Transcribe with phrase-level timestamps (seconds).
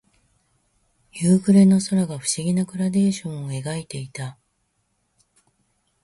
[1.11, 4.39] 夕暮れの空が不思議なグラデーションを描いていた。